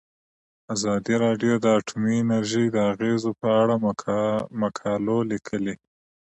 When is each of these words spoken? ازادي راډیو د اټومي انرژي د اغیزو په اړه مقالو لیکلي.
ازادي 0.75 1.15
راډیو 1.23 1.53
د 1.63 1.65
اټومي 1.79 2.15
انرژي 2.23 2.65
د 2.71 2.77
اغیزو 2.91 3.31
په 3.41 3.47
اړه 3.61 3.75
مقالو 4.63 5.17
لیکلي. 5.31 5.75